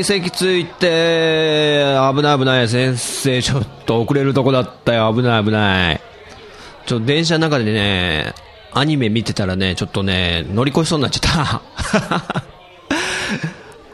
[0.00, 1.94] い、席ついて。
[2.14, 2.68] 危ない、危ない。
[2.68, 5.12] 先生、ちょっと遅れるとこだったよ。
[5.14, 6.00] 危ない、危ない。
[6.86, 8.34] ちょっと電車の中でね、
[8.72, 11.62] アニメ見てたらね、ちょっとね、乗り越えそうになっちゃった。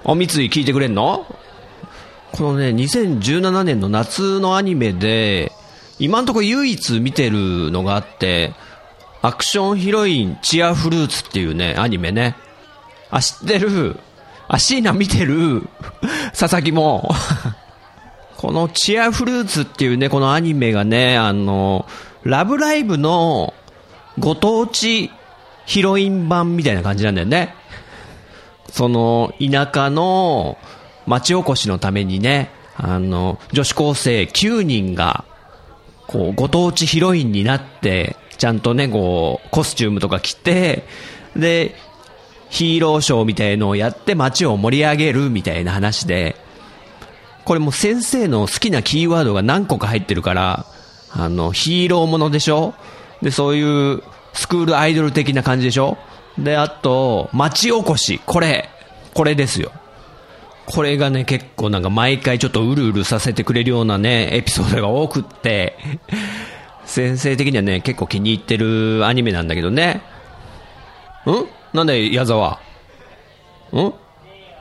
[0.05, 1.27] あ、三井聞いてくれんの？
[2.33, 5.53] このね、2017年の夏のアニメで、
[5.99, 8.55] 今んとこ唯一見てるのがあって、
[9.23, 12.37] アクションヒロインチアフルーツっていうね、アニメね。
[13.11, 13.97] あ、知ってる？
[14.53, 15.63] あ、椎名見てる。
[16.37, 17.09] 佐々木も。
[18.37, 21.87] このチアフルーツっていうね、このアニメがね、あの、
[22.25, 23.55] ラブライブの
[24.19, 25.11] ご当地
[25.67, 27.55] ヒロイン版みたいな感じなんだよね。
[28.73, 30.59] その、田舎の
[31.07, 35.25] 町おこしのためにね、あの、女子高生9人が、
[36.09, 40.85] こう、ご当地ヒロインになって、ちゃんとね、こう、コスチュームとか着て、
[41.37, 41.77] で、
[42.51, 46.37] ヒーローショーみたいのをやって街を盛り上げるみたいな話で、
[47.45, 50.67] これも先生の好きなキーワードが何個か入ってるから、
[51.13, 52.75] あの、ヒーローものでしょ？
[53.23, 55.97] で、そういうスクールアイドル的な感じでしょ？
[56.39, 58.21] で、あと、町おこし。
[58.27, 58.69] これ、
[59.15, 59.73] これですよ。
[60.67, 65.77] これがね、結構なんか毎回ちょっとうるうるさせてくれるようなね、エピソードが多くって、
[66.85, 70.03] 先生的にはね、結構気に入ってるアニメなんだけどね。
[71.27, 71.60] ん？
[71.73, 72.61] なんだよ、矢沢？
[73.73, 73.93] ん？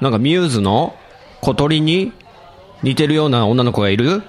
[0.02, 0.96] なんかミューズの？
[1.42, 2.14] 小鳥に？
[2.84, 4.22] 似てるような女の子がいる？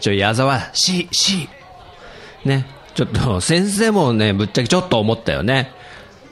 [0.00, 1.48] ちょ、矢沢、し、し。
[2.44, 2.66] ね。
[2.94, 5.72] ちょっと、先生もね、ぶっちゃけちょっと思ったよね。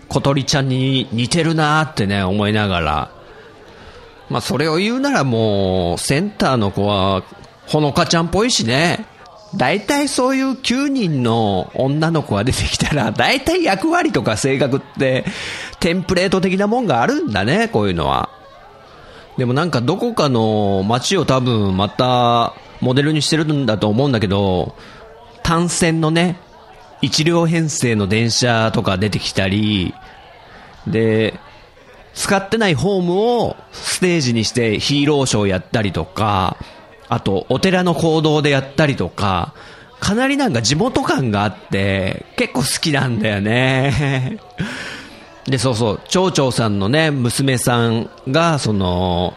[0.09, 3.11] 小鳥ちゃんに似てるなーってね、思いながら。
[4.29, 7.23] まあ、それを言うならもう、センターの子は、
[7.67, 9.07] ほのかちゃんっぽいしね。
[9.55, 15.25] 大体そういう9人の女の子が出てきたら、 大体役割とか性格って、
[15.81, 18.29] テンプレート的なもんがあるんだね、こういうのは。
[19.39, 24.75] でもなんかどこかの街を多分またモデルにしてるんだと思うんだけど、
[25.43, 26.39] 単線のね、
[27.03, 29.95] 一両編成の電車とか出てきたり、
[30.87, 31.39] で、
[32.15, 36.57] 使ってないホームをステージにしてヒーローショーやったりとか、
[37.09, 39.55] あとお寺の講堂でやったりとか、
[40.01, 44.39] かなりなんか地元感があって、結構好きなんだよね。
[45.47, 49.35] で、そうそう、町長さんのね、娘さんが、その、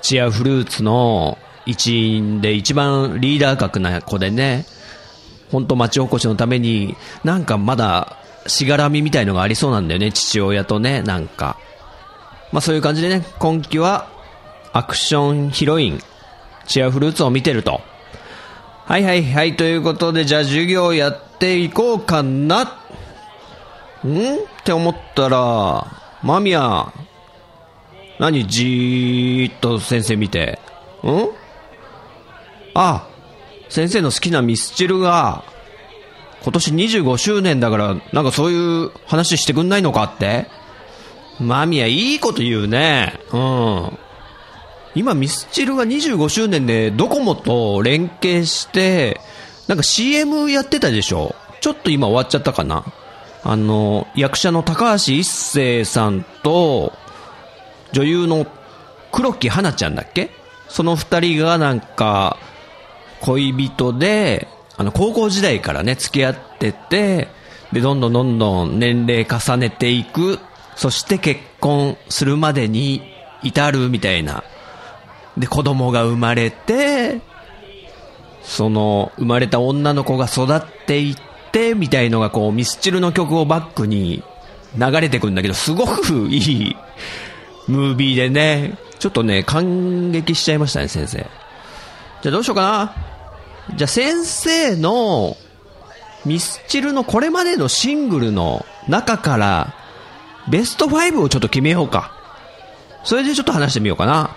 [0.00, 4.64] チアフルーツの一員で一番リーダー格な子でね、
[5.50, 8.16] 本当町おこしのために、なんかまだ、
[8.46, 11.56] しがらみみたいのがありそうなんだよね、父親とね、なんか。
[12.52, 14.08] まあそういう感じでね、今期は、
[14.72, 16.00] アクションヒロイン、
[16.70, 17.80] チアフルーツを見てると。
[18.86, 22.62] はいはいはい、ということで、じゃあ授業やっていこうかな。
[22.62, 22.66] ん？
[22.66, 22.68] っ
[24.64, 25.86] て思ったら、
[26.22, 26.92] マミヤ、
[28.18, 28.46] 何？
[28.46, 30.58] じーっと先生見て。
[31.04, 31.28] ん？
[32.74, 33.06] あ、
[33.68, 35.44] 先生の好きなミスチルが、
[36.42, 40.46] 今年25周年だから、なんかそういう話してくんないのかって？
[41.38, 43.18] マミヤ、いいこと言うね。
[43.32, 43.98] うん。
[44.94, 49.20] 今、ミスチルが25周年でドコモと連携して、
[49.68, 51.34] なんか CM やってたでしょ？
[51.60, 52.84] ちょっと今終わっちゃったかな？
[53.44, 56.92] あの、役者の高橋一生さんと、
[57.92, 58.46] 女優の
[59.12, 60.30] 黒木花ちゃんだっけ？
[60.68, 62.36] その二人がなんか、
[63.20, 67.28] 恋人で、あの、高校時代からね、付き合ってて、
[67.72, 70.38] で、どんどんどんどん年齢重ねていく、
[70.74, 73.02] そして結婚するまでに
[73.42, 74.42] 至るみたいな。
[75.40, 77.20] で、子供が生まれて、
[78.42, 81.16] その、生まれた女の子が育っていっ
[81.50, 84.22] て、みたいのがこう、ミスチルの曲をバックに
[84.78, 86.76] 流れてくるんだけど、すごくいい
[87.66, 91.18] ムービーでね、ちょっとね、感激しちゃいましたね、先生。
[91.18, 92.94] じゃあどうしようかな。
[93.76, 95.36] じゃあ先生の、
[96.26, 99.74] ミスチルのこれまでのシングルの中から、
[100.50, 102.12] ベスト5をちょっと決めようか。
[103.04, 104.36] それでちょっと話してみようかな。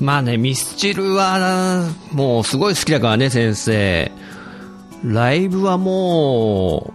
[0.00, 4.12] まあね、ミスチルは、もうすごい好きだからね、先生。
[5.04, 6.92] ライブはも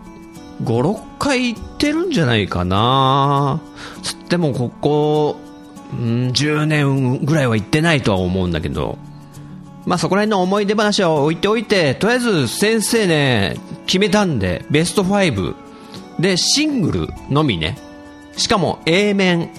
[0.61, 3.59] う、5、6回行ってるんじゃないかな。
[4.03, 5.37] つってもここ、
[5.93, 8.97] うん、10年ぐらいは行ってないとは思うんだけど。
[9.85, 13.57] まあそこら辺の思い出話は置いておいて、とりあえず先生ね、
[13.87, 15.55] 決めたんで、ベスト5。
[16.19, 17.77] で、シングルのみね。
[18.37, 19.49] しかも A 面、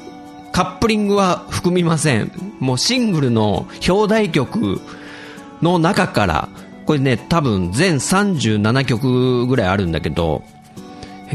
[0.52, 2.51] カップリングは含みません。
[2.62, 4.80] もうシングルの表題曲
[5.60, 6.48] の中から、
[6.86, 10.44] これね、多分全37曲ぐらいあるんだけど、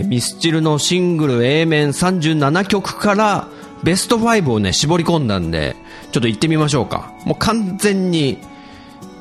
[0.06, 3.48] ミスチルのシングル A 面37曲から
[3.84, 5.76] ベスト5をね、絞り込んだんで、
[6.12, 7.12] ちょっと行ってみましょうか。
[7.26, 8.38] もう完全に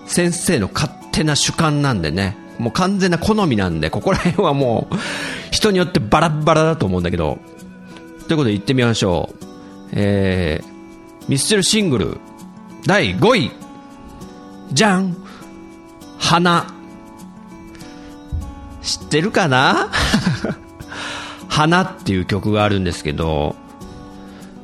[0.06, 4.94] 先生の勝手な主観なんでね、もう完全な好みなんで、ここら辺はもう
[5.50, 7.38] 人によってバラバラだと思うんだけど、
[8.28, 9.46] ということで行ってみましょう。
[9.92, 10.75] えー、
[11.28, 12.18] ミスチルシングル
[12.86, 13.50] 第5位、
[14.72, 15.16] じゃん
[16.18, 16.72] 花。
[18.82, 19.90] 知ってるかな？
[21.48, 23.56] 花っていう曲があるんですけど、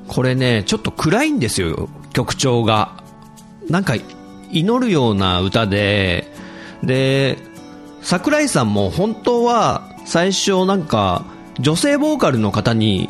[0.07, 2.93] これね、ちょっと暗いんですよ、曲調が。
[3.69, 3.95] なんか、
[4.51, 6.33] 祈るような歌で、
[6.85, 7.39] で、
[8.03, 11.25] 桜井さんも本当は最初なんか、
[11.59, 13.09] 女性ボーカルの方に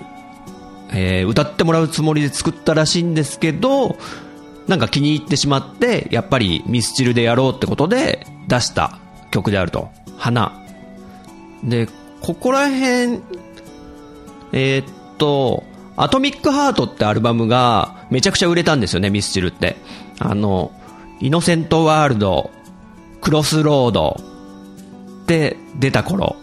[0.95, 3.97] えー、歌ってもらうつもりで作ったらしいんですけど、
[4.67, 8.99] なんか気に入ってしまって、やっぱりミスチルでやろうってことで出した
[9.31, 9.91] 曲であると。
[10.17, 10.53] 花。
[11.65, 11.89] で、
[12.21, 13.21] ここら辺、
[14.53, 14.85] えー、っ
[15.19, 15.65] と、
[15.97, 19.77] アトミックハートってアルバムがめちゃくちゃ売れたんですよね、ミスチルって。
[20.19, 20.73] あの、
[21.21, 22.51] イノセントワールド、
[23.21, 24.21] クロスロード
[25.23, 26.37] って出た頃。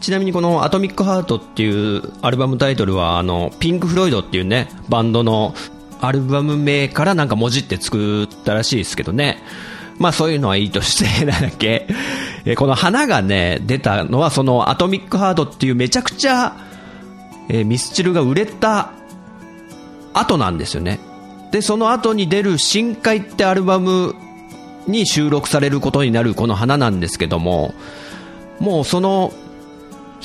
[0.00, 5.54] ちなみにこの「アトミックハート」っていうアルバムタイトルはあのピンク・フロイドっていうねバンドの
[6.00, 9.42] アルバム名からなんか文字って作ったらしいですけどね。
[9.98, 11.86] まあそういうのはいいとして なんだっけ。
[12.56, 16.54] この花がね出たのはそのアトミックハートっていうめちゃくちゃ、
[17.48, 18.90] えミスチルが売れた
[20.14, 21.00] 後なんですよね。
[21.50, 24.14] でその後に出る「深海」ってアルバム
[24.86, 27.74] に収録されることになるこの花なんですけども
[28.60, 29.32] もうその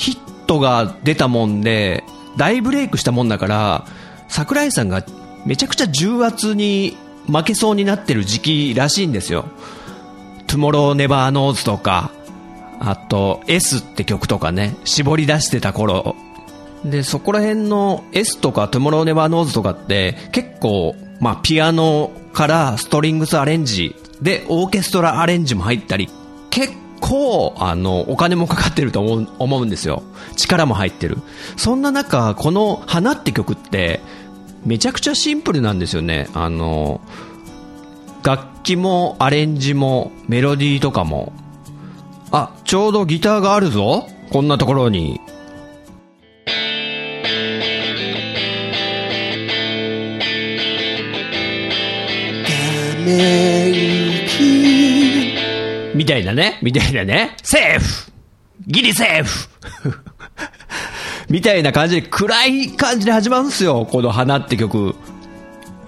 [0.02, 2.02] ヒットが出たもんで、
[2.36, 3.86] 大ブレイクしたもんだから、
[4.28, 5.04] 桜井さんが
[5.46, 6.96] めちゃくちゃ重圧に
[7.28, 9.44] 負けそうになってる時期らしいんですよ。
[10.48, 12.10] Tomorrow Never Knows とか、
[12.80, 16.16] あと S って曲とかね、絞り出してた頃。
[16.84, 26.08] で、そこら辺の S とか Tomorrow Never Knows とかって結構、まあピアノからストリングスアレンジでオーケストラアレンジも入ったり、
[26.50, 26.72] 結
[27.02, 30.02] 構、あの、お金もかかってると思う思うんですよ。
[30.36, 31.18] 力も入ってる。
[31.56, 34.00] そんな中、この花って曲って、
[34.64, 36.28] めちゃくちゃシンプルなんですよね。
[36.32, 37.00] あの、
[38.22, 41.32] 楽器もアレンジもメロディーとかも。
[42.30, 45.20] あ、ちょうどギターがあるぞこんなところに。
[52.46, 53.51] 画面
[56.02, 58.10] みたいなね、みたいなね、セーフ。
[58.66, 59.48] ギリセーフ。
[61.30, 64.96] みたいな感じで暗い感じで始まるんですよ、この花って曲。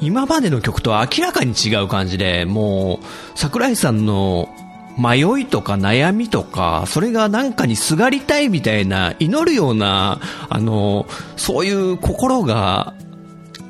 [0.00, 4.49] 今までの曲とは明らかに違う感じで、もう、桜井さんの
[4.97, 11.06] 迷いとか悩みとか、それがなんかにすがりたいみたいな、祈るような、あの、
[11.37, 12.94] そういう心が、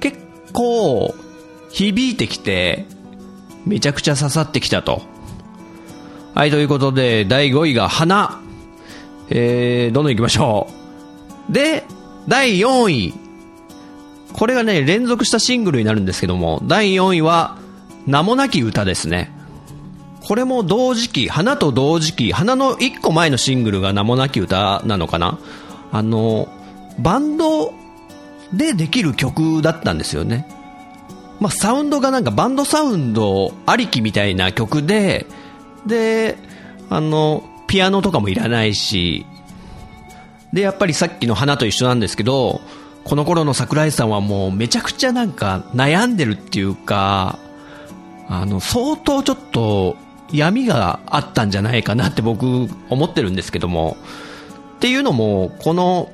[0.01, 0.19] 結
[0.53, 1.15] 構、
[1.71, 2.85] 響いてきて、
[3.65, 5.14] めちゃくちゃ刺さってきたと。
[6.35, 8.41] はい、ということで、第5位が花。
[9.31, 10.67] えー、どんどん行きましょ
[11.49, 11.53] う。
[11.53, 11.85] で、
[12.27, 13.15] 第4位。
[14.33, 17.57] これがね、連続したシングルになるんですけども、第4位は、
[18.09, 19.31] 名もなき歌ですね。
[20.27, 25.39] これも同時期、花と同時期、花の1個前のシングルが名もなき歌なのかな
[25.93, 26.49] あの、
[26.99, 27.73] バンド
[28.53, 30.49] でできる曲だったんですよね。
[31.39, 35.27] まあ、サウンドがなんかバンドサウンドありきみたいな曲で、
[35.87, 36.37] で、
[36.91, 39.27] あの、ピアノとかもいらないし、
[40.53, 42.61] で、やっぱりさっきの花と一緒なんですけど、
[43.05, 47.39] この頃の桜井さんはもうめちゃくちゃなんか悩んでるっていうか、
[48.29, 49.97] あの、相当ちょっと
[50.33, 53.97] 闇があったんじゃないかなって僕思ってるんですけども、
[54.77, 56.11] っていうのも、この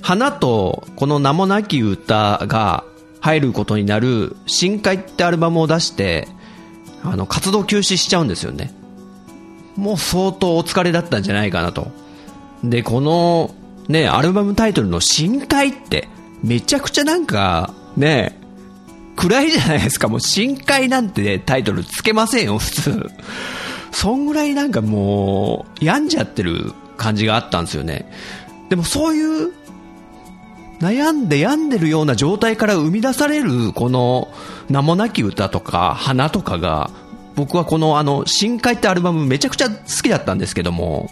[0.00, 2.84] 花とこの名もなき歌が
[3.20, 6.26] 入ることになる深海ってアルバムを出して、
[7.04, 8.72] あの、活動休止しちゃうんですよね。
[9.76, 11.88] もう相当お疲れだったんじゃないかなと。
[12.64, 13.54] で、この、
[13.88, 16.08] ね、アルバムタイトルの深海って、
[16.42, 18.38] めちゃくちゃなんか、ね、
[19.16, 20.08] 暗いじゃないですか。
[20.08, 23.10] もう深海なんて、タイトルつけませんよ、普通。
[23.92, 28.10] そんぐらいなんかもう、病んじゃってる感じがあったんですよね。
[28.68, 29.52] でもそういう、
[30.80, 34.28] 悩んで病んでるような状態から生み出される、この、
[34.68, 36.90] 名もなき歌とか、花とかが、
[37.34, 41.10] 僕はこのあの、深海ってアルバムめちゃくちゃ好きだったんですけども、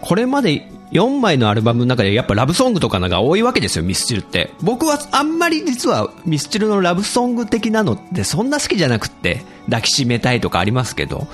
[0.00, 4.50] これまで4枚のアルバムの中でやっぱラブソングとかのが多いわけですよ、ミスチルって。
[4.62, 11.26] 僕はあんまり実はミスチルのラブソング的なのってそんな好きじゃなくって、抱きしめたいとかありますけど、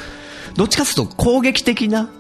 [0.57, 2.11] どっちかというと攻撃的な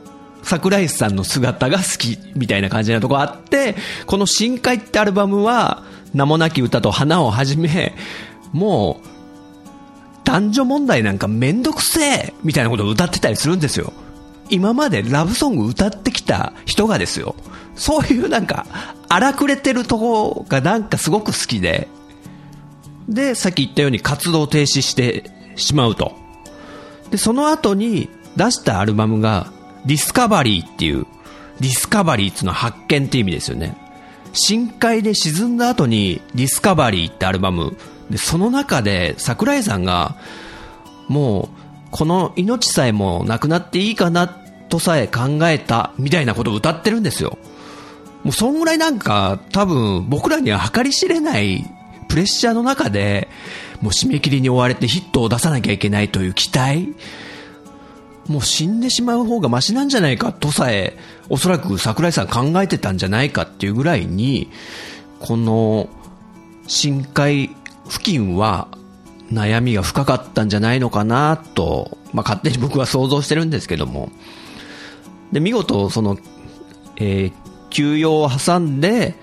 [0.42, 3.74] 桜井さんの姿が好きみたいな感じなとこあって、
[4.06, 5.82] この深海ってアルバムは
[6.14, 7.94] 名もなき歌と花をはじめ、
[8.52, 9.08] もう
[10.30, 13.92] 男女問題なんかめんどくせえみたいなことを歌ってたりするんですよ。
[14.48, 17.34] 今までラブソング歌ってきた人がですよ。
[17.74, 18.66] そういうなんか
[19.08, 21.88] 荒くれてるとこがなんかすごく好きで、
[23.08, 26.12] で、さっき言ったように活動停止してしまうと。
[27.10, 29.52] で、その後に出したアルバムが
[29.84, 31.06] Discovery っていう、
[31.58, 33.76] Discovery っていうのは発見って意味ですよね。
[34.32, 37.76] 深海で沈んだ後に Discovery ってアルバム
[38.10, 40.16] で、その中で桜井さんが、
[41.08, 47.38] もう、この命さえもなくなっていいかなとさえ考えたみたいなことを歌ってるんですよ。
[48.22, 51.64] もうそんぐらいなんか多分僕らには計り知れない
[52.08, 53.28] プレッシャーの中で
[53.80, 56.94] もう締め切りに追われてヒットを出さなきゃいけないという期待
[58.26, 60.98] もう死んでしまう方がマシなんじゃないかとさえ
[61.28, 64.50] おそらく桜井さん考えてたんじゃないかっていうぐらいに
[65.18, 65.88] この
[66.66, 67.56] 深海
[67.90, 68.68] 付近は
[69.32, 74.10] 悩みが深かったんじゃないのかなと、まあ、勝手に僕は想像してるんですけども。
[75.32, 76.16] で、見事、その、
[76.96, 77.32] えー、
[77.70, 79.14] 休養を挟んで、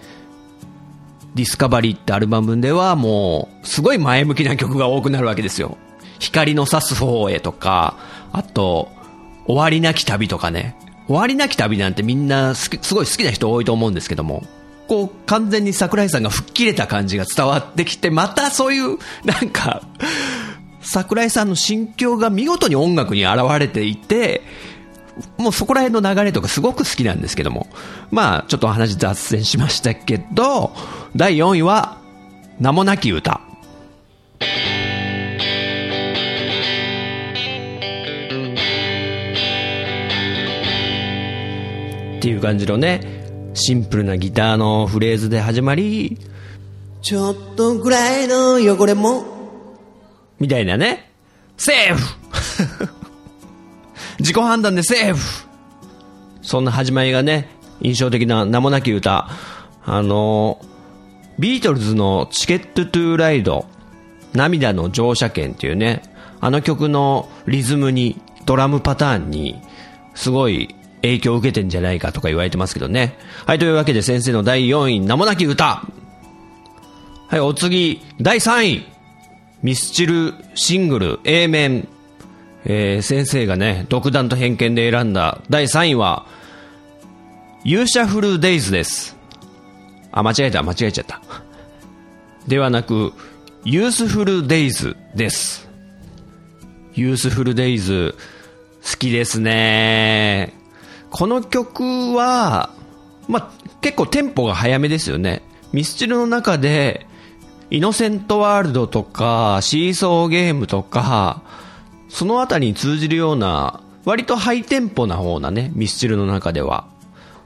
[1.36, 5.78] ディスカバリーってアルバムではもう、すごい前向きな曲が多くなるわけですよ。
[6.20, 7.98] 光の差す方へとか、
[8.32, 8.90] あと、
[9.46, 10.76] 終わりなき旅とかね。
[11.08, 14.44] 終わりなき旅なんてみんなすごい好きな人多いと思うんですけども。
[14.88, 19.82] こう、完全に桜井さんが吹っ切れた感じが伝わってきて、またそういう、 なんか、
[20.82, 24.42] 桜井さんの心境が見事に音楽に現れていて、
[25.38, 27.68] もうそこら辺の流れとかすごく好きなんですけども。
[28.12, 30.72] まあ、ちょっと話脱線しましたけど、
[31.16, 31.98] 第4位は、
[32.60, 33.42] 名もなき歌。
[42.18, 43.27] っていう感じのね、
[43.58, 46.20] シンプルなギターのフレーズで始まり、
[47.02, 49.26] ちょっとぐらいの汚れも、
[50.40, 51.12] みたいなね、
[51.58, 52.16] セーフ。
[54.20, 55.48] 自己判断でセーフ。
[56.44, 57.50] そんな始まりがね、
[57.82, 59.28] 印象的な名もなき歌。
[59.84, 60.60] あの、
[61.40, 63.66] ビートルズのチケットトゥーライド、
[64.34, 66.04] 涙の乗車券っていうね、
[66.40, 69.60] あの曲のリズムに、ドラムパターンに、
[70.14, 73.18] すごい影響を受けてんじゃないかとか言われてますけどね。
[73.46, 75.84] はい、というわけで先生の第4位、名もなき歌。
[77.28, 78.86] はい、お次、第3位。
[79.64, 81.88] ミスチルシングル A 面。
[82.70, 86.26] えー、先生がね、独断と偏見で選んだ第3位は、
[87.64, 89.16] ユーシャフルデイズです。
[90.12, 91.22] あ、間違えた、間違えちゃった。
[92.48, 93.14] ではなく、
[93.64, 95.70] ユースフルデイズです。
[96.94, 98.16] ユースフルデイズ、
[98.84, 100.57] 好きですね。
[101.18, 102.70] この曲は、
[103.28, 105.42] まあ、結構テンポが速めですよね。
[105.74, 107.08] ミスチルの中で、
[107.72, 111.42] イノセントワールドとか、シーソーゲームとか、
[112.08, 116.86] そのあたりに通じるような、割とハイテンポな方なね、ミスチルの中では。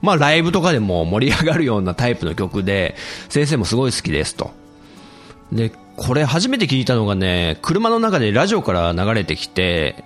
[0.02, 2.98] まあライブとかでも盛り上がるようなタイプの曲で、
[3.30, 4.52] 先生もすごい好きですと。
[5.54, 10.04] で、これ初めて聞いたのがね、車の中でラジオから流れてきて、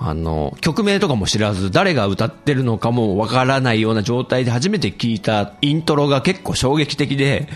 [0.00, 7.48] あの、曲名とかも知らず、誰が歌ってるのかもわからないような状態で初めて聞いたイントロが結構衝撃的で、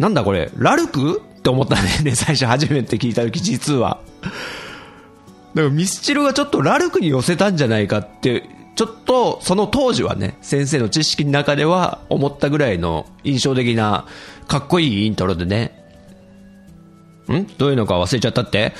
[0.00, 1.20] なんだこれ、ラルク？
[1.20, 4.00] って思ったんだよね、最初初めて聞いた時、実は。
[4.22, 14.06] だからミスチルがちょっとラルクに寄せたんじゃないかって、ちょっとその当時はね、先生の知識の中では思ったぐらいの印象的な、
[14.48, 15.84] かっこいいイントロでね。
[17.30, 17.46] ん？
[17.58, 18.72] どういうのか忘れちゃったって？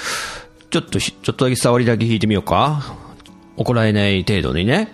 [0.73, 2.97] ちょっと、ちょっとだけ触りだけ弾いてみようか。
[3.59, 4.89] 怒られない程度にね。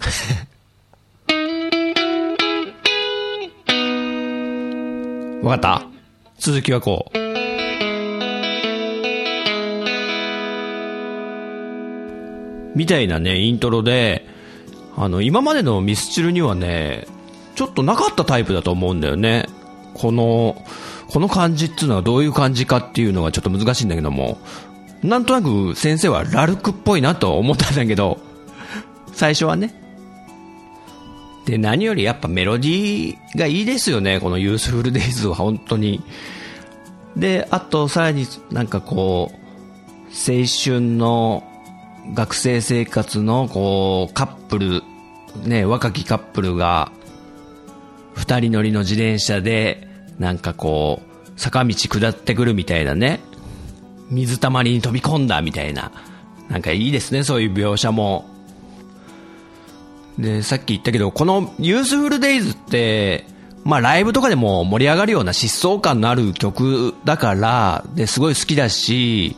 [5.42, 5.86] わかった？
[6.38, 7.18] 続きはこう。
[12.76, 14.26] みたいなね、イントロで、
[14.98, 17.06] あの、今までのミスチルにはね、
[17.54, 19.46] ちょっとなかったタイプだと思うんだよね。
[19.94, 20.62] この、
[21.08, 24.38] この感じっていうのはどういう感じかっていうのがちょっと難しいんだけども、
[25.02, 28.18] なんとなく先生はラルクっぽいなと思ったんだけど、
[29.12, 29.74] 最初はね。
[31.44, 36.02] で、何よりやっぱメロディーがいいですよね、このユースフルデイズは本当に。
[37.16, 39.36] で、あとさらになんかこう、
[40.12, 41.42] 青春の
[42.14, 44.82] 学生生活のこう、カップル、
[45.44, 46.92] ね、若きカップルが、
[48.14, 53.20] 二人乗りの自転車で、なんかこう、坂道下ってくるみたいなね、
[54.12, 55.90] 水たまりに飛び込んだみたいな、
[56.48, 58.26] なんかいいですね、そういう描写も。
[60.18, 63.24] で、さっき言ったけど、このユースフルデイズって、
[63.64, 69.36] まあライブとかでも盛り上がるような疾走感のある曲だから、で、すごい好きだし、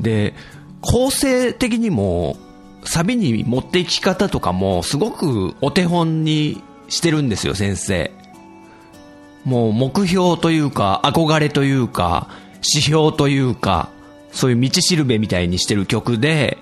[0.00, 0.34] で、
[0.80, 2.36] 構成的にも、
[2.84, 8.10] サビに持っていき方とかも、すごくお手本にしてるんですよ、先生。
[9.44, 13.90] もう目標というか、憧れというか、指標というか、
[14.32, 16.58] そういう道しるべみたいにしてる曲で、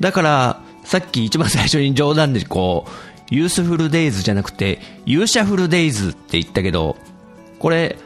[0.00, 6.96] だから、さっき一番最初に冗談でこう、ユースフルデイズじゃなくて、勇者フルデイズって言ったけど、
[7.58, 7.96] これ、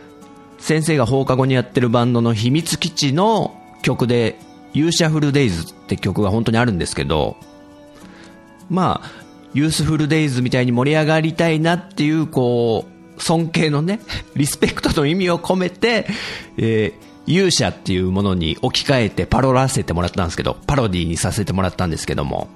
[0.59, 4.38] 先生が放課後にやってるバンドの秘密基地の曲で、
[4.73, 7.37] 勇者フルデイズって曲が本当にあるんですけど、
[8.68, 9.11] まあ、
[9.54, 12.85] ユースフルデイズみたいに盛り上がりたいなっていう、こ
[13.16, 14.00] う、尊敬のね、
[14.35, 16.06] リスペクトの意味を込めて、
[16.59, 22.49] えー、勇者っていうものに置き換えてパロらせてもらったんですけど、パロディにさせてもらったんですけども。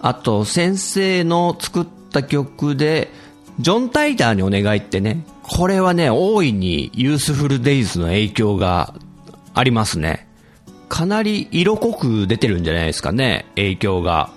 [0.00, 3.10] あと、先生の作った曲で、
[3.60, 8.94] ジョン・タイターにお願いってね、これはね、大いにユースフルデイズの影響が
[9.54, 10.26] ありますね。
[10.88, 14.30] かなり色濃く出てるんじゃないですかね、影響が。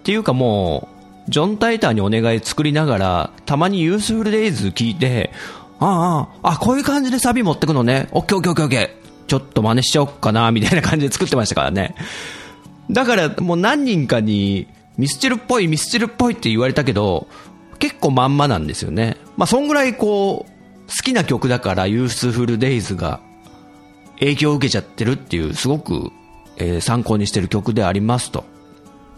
[0.00, 0.88] っていうかも
[1.28, 5.30] う、ジョン・タイターにお願い作りながら、たまにユースフルデイズ聞いて、
[5.80, 8.08] ああ、あ、こういう感じでサビ持ってくのね。
[8.12, 9.26] オッケーオッケーオッケーオッケー。
[9.26, 11.94] ちょっと真似しちゃおっかな、みたいな感じで作ってましたからね。
[12.90, 17.28] だからもう何人かに、ミスチルっぽい、ミスチルっぽいって言われたけど、
[17.78, 19.16] 結構まんまなんですよね。
[19.38, 20.50] まあ、そんぐらいこう、
[20.88, 23.20] 好きな曲だから、ユースフルデイズが
[24.18, 26.10] 影響を受けちゃってるっていう、すごく、
[26.58, 28.44] えー、参考にしてる曲でありますと。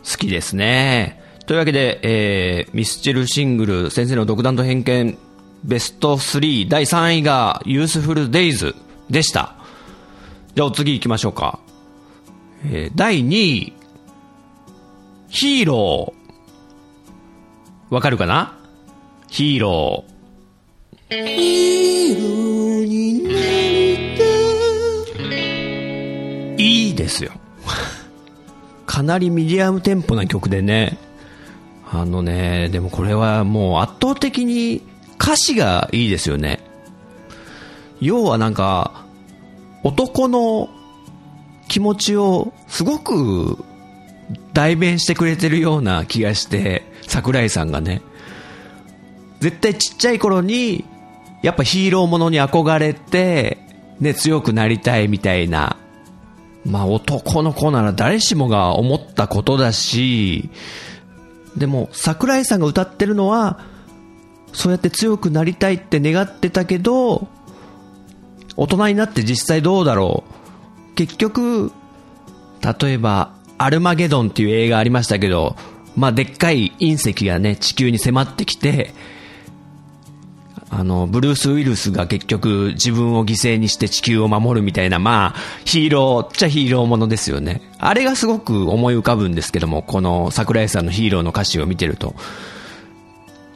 [0.05, 1.21] 好きですね。
[1.47, 5.19] というわけで、えー、ミスチルシングル、先生の独断と偏見
[5.65, 8.75] ベスト3第3位がユースフルデイズ
[9.09, 9.55] でした。
[10.55, 11.61] じゃあお次行きましょうか。
[12.67, 13.73] えー、第2位、
[15.29, 17.95] ヒーロー。
[17.95, 18.59] わかるかな？
[19.29, 20.13] ヒーロー。
[21.11, 24.17] ヒーローになり
[26.57, 27.33] たいいですよ。
[28.87, 30.99] かなりミディアムテンポな曲でね。
[31.91, 34.83] あのね、でもこれはもう圧倒的に
[35.23, 36.59] 歌詞がいいですよね。
[38.01, 39.05] 要はなんか、
[39.85, 40.69] 男の
[41.69, 43.65] 気持ちをすごく
[44.53, 48.03] 代弁してくれてるような気がして、桜井さんがね。
[49.39, 50.85] 絶対ちっちゃい頃に、
[51.43, 53.59] やっぱヒーローものに憧れて、
[54.01, 55.77] ね、強くなりたいみたいな。
[56.65, 60.51] まあ男の子なら誰しもが思ったことだし、
[61.57, 63.72] でも桜井さんが歌ってるのは、
[64.53, 67.29] そうやって強くなりたいって願ってたけど、
[68.57, 70.25] 大人になって実際どうだろ
[70.91, 70.95] う。
[70.95, 71.73] 結局、
[72.81, 75.57] 例えば、アルマゲドンっていう映画ありましたけど、
[75.97, 78.93] まあ、でっかい隕石がね、地球に迫ってきて、
[80.75, 87.61] あの、ブルース・ウィルスが結局自分を犠牲にして地球を守るみたいな、まあ、ヒーローっちゃヒーローものですよね。
[87.79, 92.15] あれがすごく思い浮かぶんですけども、この桜井さんのヒーローの歌詞を見てると。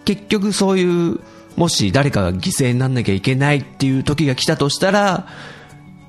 [0.07, 1.21] 結局そういう、
[1.57, 5.27] もし誰かが犠牲にならなきゃいけないっていう時が来たとしたら、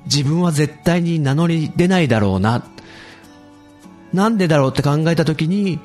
[0.06, 2.64] 自分は絶対に名乗り出ないだろうな。
[4.12, 5.80] なんでだろうって考えた時に、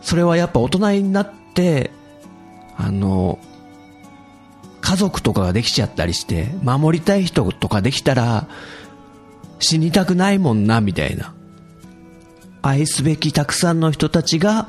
[0.00, 1.90] それはやっぱ大人になって、
[2.76, 3.40] あの、
[4.80, 8.46] 家族とかができちゃったりして、守りたい人とかできたら、
[9.58, 11.34] 死にたくないもんな、みたいな。
[12.62, 14.68] 愛すべきたくさんの人たちが、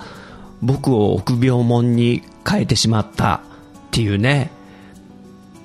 [0.61, 3.39] 僕を臆病者に変えてしまったっ
[3.91, 4.51] ていうね、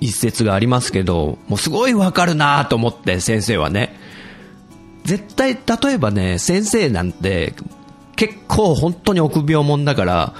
[0.01, 3.95] 一節がありますけど、もうすごいわかるなと思って先生はね。
[5.03, 7.53] 絶対、例えばね、先生なんて
[8.15, 10.33] 結構本当に臆病者だから、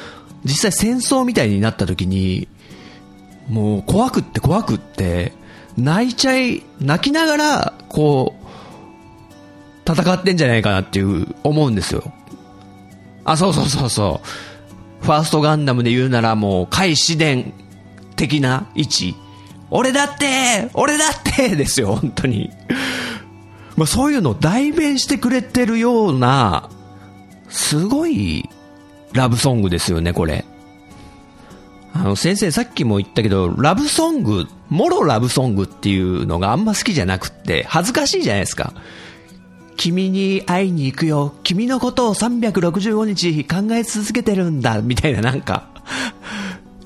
[0.43, 2.47] 実際戦争みたいになった時に、
[3.49, 5.33] もう怖くって怖くって、
[5.77, 12.11] 泣いちゃい、泣きながら、こう、戦ってんじゃないかなっていう思うんですよ。
[13.23, 14.27] あ、そうそうそうそう。
[15.05, 17.53] ファーストガンダムで言うならもう、海自伝
[18.15, 19.15] 的な位置。
[19.69, 22.49] 俺だって俺だって ですよ、本当に。
[23.77, 26.69] まあそういうのを代弁してくれてるような、
[27.49, 28.49] すごい
[29.13, 30.43] ラブソングですよね、これ。
[31.93, 38.73] あの、先生さっきも言ったけど、ラブソング、もろラブソングっていうのがあんま好きじゃなくって、恥ずかしいじゃないですか。
[39.77, 41.33] 君に会いに行くよ。
[41.43, 44.81] 君のことを365日考え続けてるんだ。
[44.81, 45.67] みたいななんか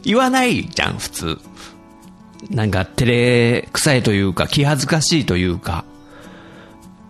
[0.04, 1.38] 言わないじゃん、普通。
[2.50, 5.86] なんか、照れくさいというか、気恥ずかしいというか。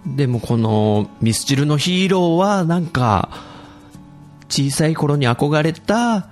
[0.06, 3.30] でもこのミスチルのヒーローはなんか、
[4.50, 6.30] 小さい頃に憧れた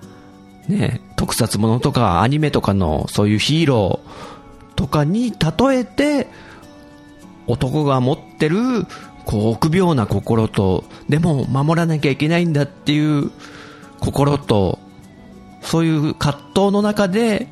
[0.67, 6.27] ね、特撮ものとかアニメとかのそういうヒーローとかに例えて、
[7.45, 8.86] 男が持ってる、
[9.28, 13.30] こう、臆病な心と、でも守らなきゃいけないんだっていう
[14.00, 14.80] 心と、
[15.62, 17.50] そういう葛藤の中で、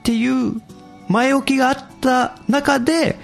[0.00, 0.60] っていう
[1.08, 3.18] 前置きがあった中で、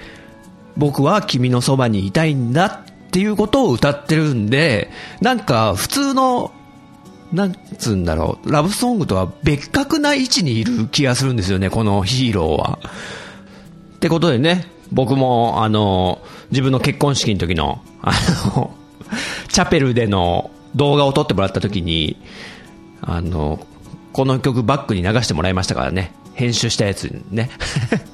[0.77, 4.89] 僕は君のそばにいたいんだっていうことを歌ってるんで、
[5.21, 6.53] なんか普通の
[7.33, 12.79] なんつうんだろう、ラブソングとは別格な位置にいる気がするんですよね、このヒーローは。
[13.97, 18.13] ってことでね、僕も、あの、自分の結婚式の時の、あ
[18.55, 18.75] の、
[19.49, 22.17] チャペルでの動画を撮ってもらった時に、
[23.01, 23.67] あの、
[24.13, 27.51] この曲バックに流してもらいましたからね、編集したやつね。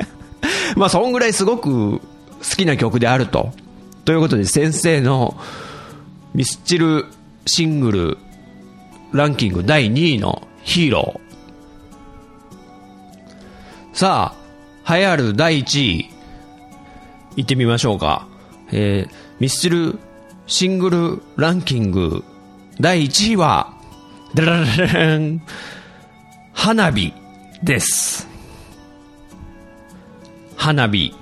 [0.77, 2.01] まあ、そんぐらいすごく好
[2.57, 3.53] きな曲であると。
[4.05, 5.37] ということで、先生の
[6.35, 7.07] ミスチル
[7.46, 8.18] シングル
[9.12, 13.96] ランキング第2位のヒーロー。
[13.96, 14.35] さ
[14.85, 16.11] あ、流行る第1位、
[17.37, 18.27] 行ってみましょうか。
[18.72, 19.99] えー、ミスチル
[20.46, 22.25] シングルランキング
[22.81, 23.75] 第1位は、
[24.35, 25.42] ダラララン、
[26.53, 27.12] 花火
[27.62, 28.29] です。
[30.57, 31.14] 花火。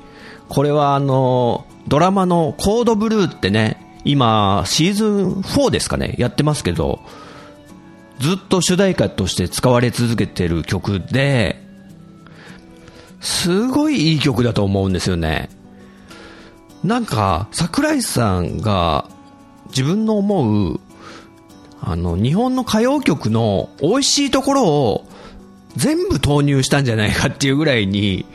[0.49, 7.01] これはあの、ドラマのコードブルーってね、今、シーズン4ですかね、やってますけど、
[8.21, 11.63] ずっと主題歌として使われ続けてる曲で、
[13.21, 15.49] すごいいい曲だと思うんですよね。
[16.85, 19.09] なんか、桜井さんが
[19.69, 20.81] 自分の思う、
[21.81, 25.09] あの、日本の歌謡曲の美味しいところを
[25.77, 28.27] 全部投入したんじゃないかっていうぐらいに、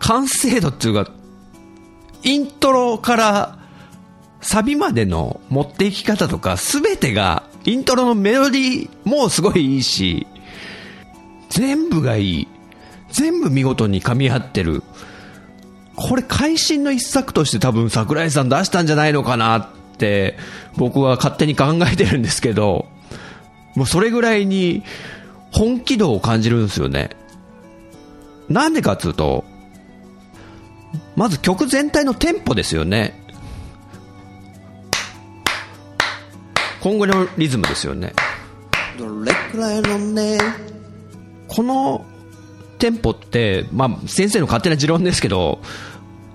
[0.00, 1.10] 完成度っていうか、
[2.22, 3.58] イントロから
[4.42, 10.26] サビまでの持っていき方とか全てがイントロのメロディーもすごいいいし、
[11.48, 12.48] 全部がいい。
[13.10, 14.82] 全部見事に噛み合ってる。
[16.00, 20.36] これ会心の一作として多分桜井さん出したんじゃないのかなって
[20.76, 22.86] 僕は勝手に考えてるんですけど、
[23.74, 24.84] もうそれぐらいに
[25.50, 27.10] 本気度を感じるんですよね。
[28.48, 29.44] なんでかっつうと、
[31.16, 33.28] まず曲全体のテンポですよね。
[36.80, 38.12] 今後のリズムですよね
[38.98, 40.38] どれくらいのね
[41.48, 42.04] この
[42.78, 45.60] テンポって、まあ、先生の勝手な持論ですけど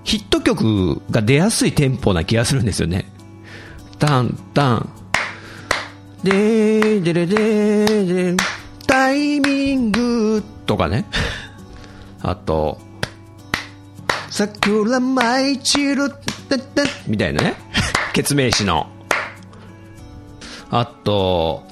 [0.04, 3.06] ヒット曲が出やすいテンポな気がするんですよね。
[4.00, 4.90] タンタン。
[6.24, 8.44] でーでれでーで
[8.88, 11.06] タイミングとかね。
[12.22, 12.80] あと
[14.30, 16.12] 桜舞い散る
[17.08, 17.56] みたいなね。
[18.14, 18.88] 決名詞の。
[20.70, 21.64] あと、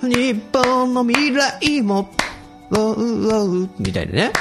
[0.00, 2.10] 日本の未来も、
[3.78, 4.32] みたいなね。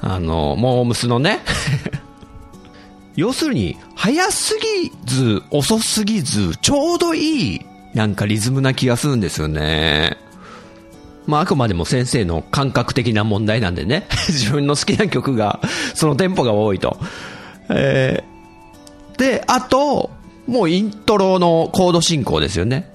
[0.00, 1.40] あの、モームスのね。
[3.16, 7.60] 要するに、早すぎず、遅すぎず、ちょうどいい、
[7.94, 10.16] なんかリズムな気がするんですよね。
[11.26, 14.06] まあ、あくまでも先生の感覚的な問題なんでね。
[14.28, 15.60] 自分の好きな曲が、
[15.94, 16.96] そのテンポが多いと。
[17.68, 20.10] えー、で、あと、
[20.46, 22.90] もうイントロのコード進行ですよね。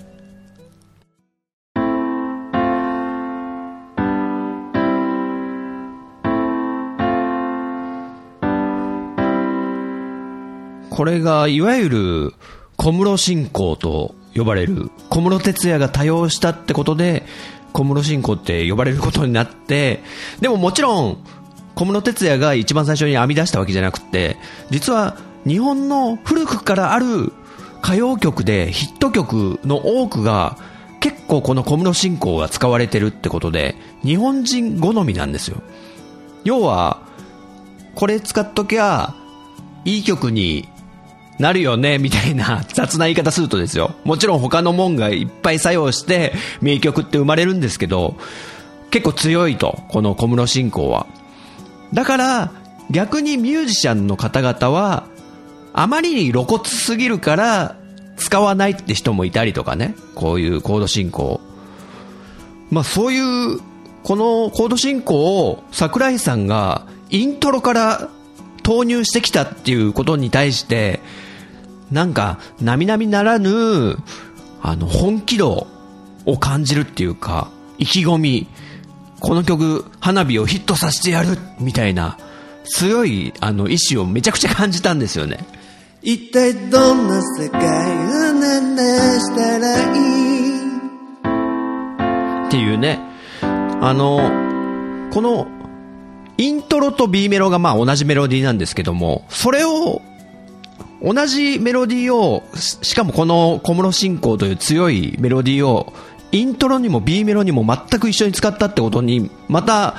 [10.94, 12.34] これがいわゆる
[12.78, 17.24] 小室進行と呼ばれる小室哲哉が多用したってことで
[17.72, 20.04] 小室進行って呼ばれることになって
[20.40, 21.18] でももちろん
[21.74, 24.38] 小室哲哉が一番最初に編み出したわけじゃなくて
[24.70, 27.34] 実は日本の古くからある
[27.82, 30.58] 歌謡曲でヒット曲の多くが
[31.00, 35.58] 結構この小室進行が使われてるってことで日本人好みなんですよ。
[36.44, 37.02] 要は
[37.96, 39.16] これ使っときゃ
[39.86, 40.70] いい曲に
[41.40, 43.96] なるよね、みたいな 雑な言い方するとですよ。
[44.04, 48.16] もちろん他のもんがいっぱい作用して名曲って生まれるんですけど、
[48.92, 51.08] 結構強いと、この小室進行は。
[51.94, 52.52] だから、
[52.92, 55.06] 逆にミュージシャンの方々は、
[55.74, 57.76] あまりに露骨すぎるから
[58.18, 59.96] 使わないって人もいたりとかね。
[60.14, 61.42] こういうコード進行。
[62.70, 63.60] まあそういう、
[64.04, 68.10] このコード進行を桜井さんがイントロから
[68.62, 71.00] 投入してきたっていうことに対して、
[71.94, 73.98] なんか、並々ならぬ、
[74.62, 75.68] あの、本気度
[76.26, 78.48] を感じるっていうか、意気込み、
[79.20, 82.18] この曲、花火をヒットさせてやるみたいな、
[82.66, 85.46] 強い、あの、意志をめちゃくちゃ感じたんですよね。
[86.02, 87.62] 一体どんな世界を
[88.34, 88.82] なんで
[89.20, 90.64] したらいい？
[92.48, 93.00] っていうね、
[93.42, 95.48] あの、この、
[96.38, 100.02] イントロと B メロがまあ同じメロディーなんですけども、それを
[101.04, 105.94] 同じメロディーを、しかもこの小室進行という強いメロディーを、
[106.32, 109.96] イントロにも B メロにも全く一緒に使ったってことに、また、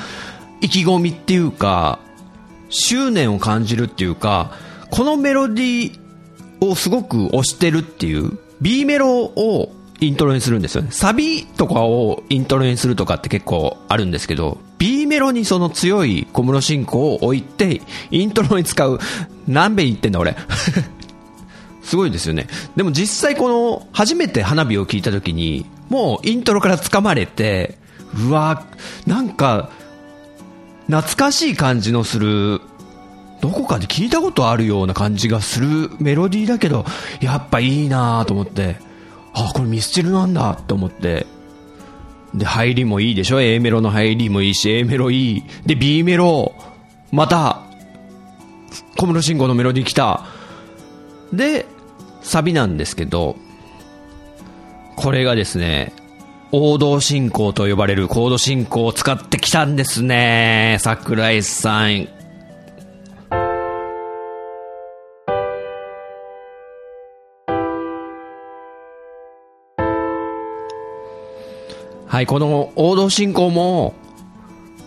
[0.63, 1.99] 意気込みっていうか、
[2.71, 4.53] 執念を感じるっていうか、
[4.91, 10.89] このメロディーをすごく推してるっていう、B メロをイントロにするんですよね。
[10.91, 18.99] サビとかをイントロにするとかって結構あるんですけど、B メロにその強い小室進行を置いて、イントロに使う。
[19.49, 20.37] 何遍言ってんだ俺。
[21.83, 22.49] すごいですよね。
[22.77, 27.79] でも実際この、初めて花火を聞いた時に、もうイントロから掴まれて、
[28.15, 28.63] うわ
[29.07, 29.71] なんか、
[30.87, 32.61] 懐かしい感じのする、
[33.41, 36.85] どこかで聞いたことあるような感じがするメロディーだけど、
[37.23, 38.77] やっぱいいなと思って、
[39.33, 41.27] あ、これミスチルなんだと思って、
[42.35, 45.45] で、入りもいいでしょ ?A メロの入りもいいし、A メロいい。
[45.67, 46.55] で、B メロ、
[47.13, 47.63] また、
[48.97, 50.25] 小室慎吾のメロディー来た。
[51.33, 51.67] で、
[52.23, 53.37] サビなんですけど、
[54.97, 55.93] これがですね、
[56.51, 60.79] 王道進行と呼ばれるコード進行を使ってきたんですね。
[60.81, 62.09] 桜井さん。
[72.15, 73.93] はい、この王道進行も、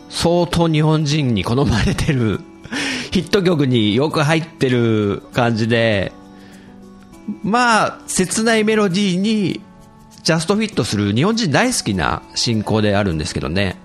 [0.08, 2.40] 相当日本人に好まれてる、
[3.12, 6.14] ヒット曲によく入ってる感じで、
[7.44, 9.60] まあ、切ないメロディーに
[10.24, 13.76] ジャストフィットする日本人大好きな進行であるんですけどね。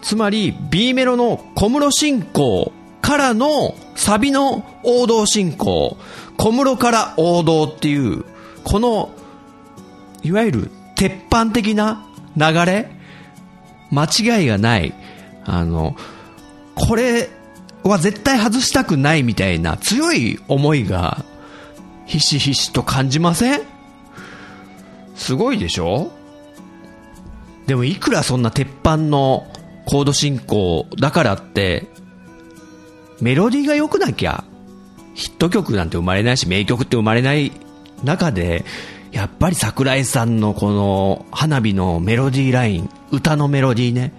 [0.00, 5.98] つまり、B メロの小室進行からのサビの王道進行、
[6.38, 8.24] 小室から王道っていう、
[8.64, 9.10] この、
[10.22, 10.70] いわゆる
[11.02, 12.88] 鉄板的な流れ？
[13.90, 14.94] 間違いがない。
[15.44, 15.96] あの、
[16.76, 17.28] これ
[17.82, 21.24] は絶対外したくないみたいな強い思いが
[22.06, 23.62] ひしひしと感じません？
[25.16, 26.12] すごいでしょ？
[27.66, 29.48] でもいくらそんな鉄板の
[29.86, 31.88] コード進行だからって、
[33.20, 34.44] メロディーが良くなきゃ、
[35.14, 37.50] ヒット曲なんて生まれないし、名曲って生まれない
[38.04, 38.64] 中で、
[39.12, 44.12] やっぱり桜井さんのこの花火のメロディーライン、歌のメロディーね、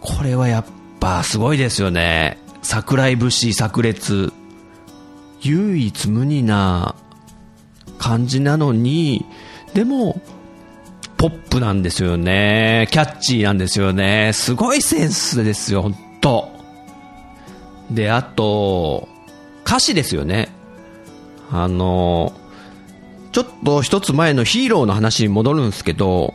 [0.00, 0.64] これはやっ
[1.00, 2.38] ぱすごいですよね。
[2.62, 4.32] 桜井節炸裂。
[5.42, 6.94] 唯一無二な
[7.98, 9.26] 感じなのに、
[9.74, 10.20] でも、
[11.16, 12.88] ポップなんですよね。
[12.90, 14.32] キャッチーなんですよね。
[14.34, 16.48] すごいセンスですよ、ほんと。
[17.90, 19.08] で、あと、
[19.64, 20.48] 歌詞ですよね。
[21.50, 22.32] あの、
[23.32, 26.34] ちょっと一つ前のヒーローの話に戻るんですけど、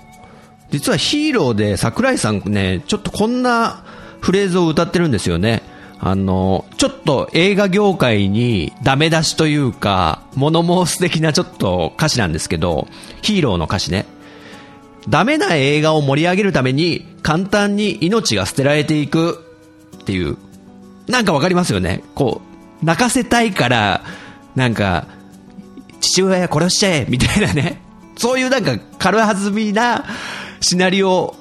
[0.72, 3.86] 実はヒーローで桜井さんね、ちょっとこんな
[4.20, 5.62] フレーズを歌ってるんですよね。
[6.00, 12.88] あの、ちょっと映画業界にダメ出しというか、物申す的なちょっと歌詞なんですけど、
[13.22, 14.06] ヒーローの歌詞ね。
[15.10, 19.44] ダメな映画を盛り上げるために簡単に命が捨てられていく
[19.96, 20.38] っていう。
[21.08, 22.42] なんかわかりますよねこ
[22.82, 24.02] う、泣かせたいから、
[24.56, 25.08] なんか、
[26.08, 27.82] 父親殺しちゃえみたいなね。
[28.17, 30.06] そういうなんか軽はずみな
[30.60, 31.36] シナリオ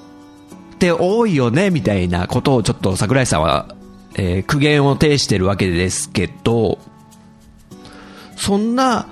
[0.74, 3.76] って多いよねみたいなことをちょっと桜井さんは
[4.18, 6.78] えー、苦言を呈してるわけですけど、
[8.36, 9.08] そんな、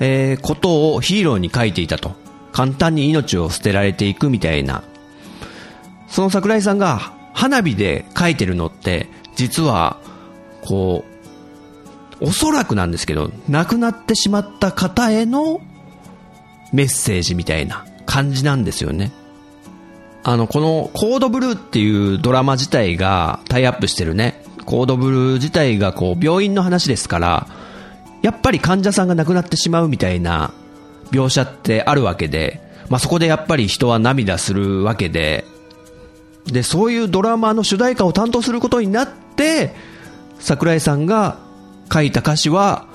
[0.00, 2.18] えー、ことをヒーローに書いていたと。
[2.52, 4.82] 簡単に命を捨てられていくみたいな。
[6.08, 9.98] その桜井さんが花火で書いてるのって、実は、
[10.62, 11.19] こう、
[12.20, 15.60] おそらくなんですけど、亡くなってしまった方への
[16.72, 19.12] メッセージみたいな感じなんですよね。
[20.22, 27.46] あの、このコードブルーっていうドラマ自体がタイアップしてるね、コードブルー自体がこう病院の話ですから、
[28.22, 30.52] やっぱり患者さんが亡くなってしまうみたいな
[31.10, 35.44] 描写ってあるわけで、まあ、そこでやっぱり人は涙するわけで、
[36.46, 39.74] で、そういうドラマの主題歌を担当することになって、
[40.38, 41.38] 桜井さんが
[41.92, 42.86] 書いた歌詞は、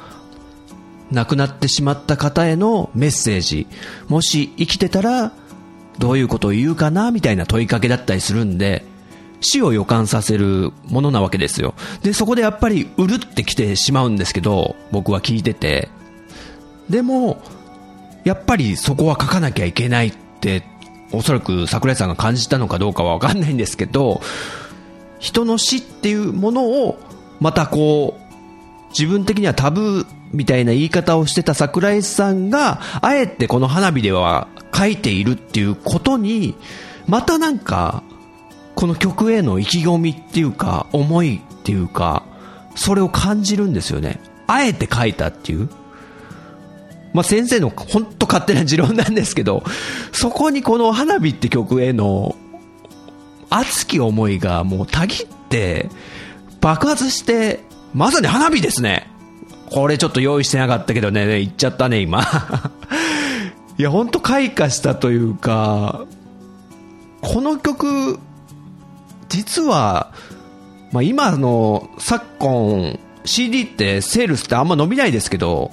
[1.11, 3.67] 亡くなってしまった方へのメッセージ、
[4.07, 5.31] もし生きてたら、
[5.99, 8.85] どういうことを言うかな、みたいな問いかけだったりするんで、
[9.41, 11.75] 死を予感させるものなわけですよ。
[12.01, 15.89] で、そこでやっぱり、うるってきてしまうんですけど、僕は聞いてて。
[16.89, 17.41] でも、
[18.23, 20.63] やっぱりそこは書かなきゃいけないって、
[21.11, 24.21] おそらく桜井さんが感じたのかどうかはわかんないんですけど、
[25.19, 26.99] 人の死っていうものを、
[27.39, 28.24] またこう、
[28.97, 36.55] 自分的にはタブーみたいな言い方をしてた桜井さんが、あえてこの花火では書いているっていうことに、
[37.05, 38.03] またなんか、
[38.73, 42.23] この曲への意気込みっていうか、思いっていうか、
[42.75, 44.19] それを感じるんですよね。
[44.47, 45.69] あえて書いたっていう。
[47.13, 49.63] まあ、先生の本当勝手な持論なんですけど、
[50.13, 52.35] そこにこの花火って曲への
[53.49, 55.89] 熱き思いがもうたぎって
[56.59, 57.61] 爆発して
[57.95, 59.09] まさに花火ですね。
[59.71, 62.23] これちょっと用意してなかったけどね、言っちゃったね、今。
[63.79, 66.05] いや、ほんと開花したというか、
[67.21, 68.19] この曲、
[69.29, 70.11] 実は、
[70.91, 75.71] まあ、今の昨今 CD ってセールスってあんま伸びないですけど、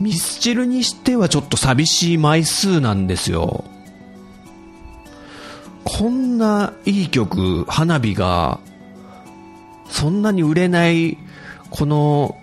[0.00, 3.64] ミスチルにしてはちょっと寂しい枚数なんですよ。
[5.84, 8.58] こんないい曲、花火が
[9.90, 11.18] そんなに売れない、
[11.70, 12.36] この、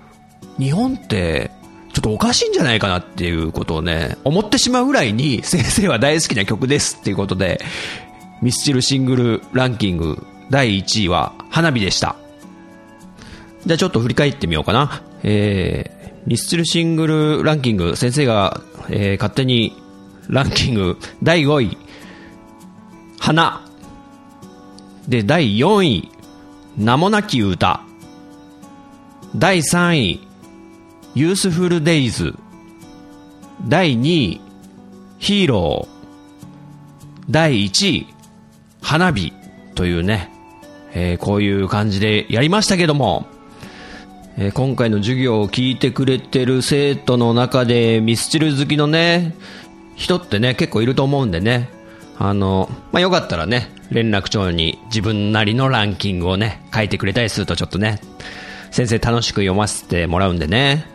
[0.59, 1.51] 日本って、
[1.93, 7.59] ちょっとおかしいんじゃないかなっていうことをね、思ってしまうぐらいに、 先生は大好きな曲ですっていうことで、
[8.41, 12.15] ミスチルシングルランキング第1位は花火でした。
[13.65, 15.01] じゃあちょっと振り返ってみようかな。
[15.23, 19.75] えー、ミスチルシングルランキング、先生が、えー、勝手に
[20.29, 21.77] ランキング第5位、
[23.19, 23.65] 花。
[25.07, 26.11] で、第4位、
[26.77, 27.81] 名もなき歌。
[29.35, 30.27] 第3位
[31.15, 32.35] ユースフルデイズ。
[33.67, 34.41] 第2位
[35.17, 37.25] ヒーロー。
[37.31, 38.07] 第1位
[38.79, 39.33] 花火。
[39.73, 40.31] というね、
[40.93, 43.25] えー、こういう感じでやりましたけども、
[44.37, 49.35] えー、今回の授業を聞いてくれてる生徒の中でミスチル好きのね
[49.95, 51.69] 人ってね結構いると思うんでね。
[52.19, 57.99] あの、まあ、よかったらね、連絡帳に自分なりのランキングをね、書いてくれたりするとちょっとね、
[58.71, 60.85] 先生楽しく読ませてもらうんでね。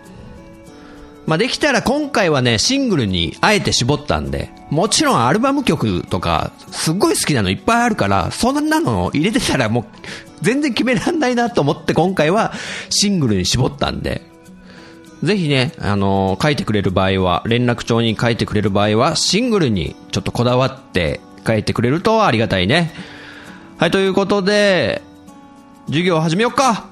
[1.26, 9.84] まあ、できたら今回はね、シングルにあえて絞ったんで、もちろんアルバム曲とか、すっごい好きなのいっぱいあるから、そんなの入れてたらもう、
[10.42, 12.52] 全然決めらんないなと思って今回は
[12.90, 14.22] シングルに絞ったんで、
[15.22, 22.92] ぜひね、あのー、書いてくれる場合は、連絡帳に書いてくれる場合は、シングルにちょっとこだわって帰ってくれるとありがたいね。
[23.78, 25.02] はい、ということで、
[25.86, 26.91] 授業始めよっか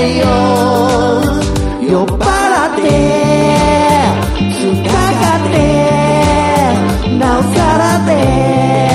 [0.00, 0.26] よ
[1.80, 2.82] 酔っ払って
[4.52, 5.54] つかかって
[7.18, 8.85] なおさらで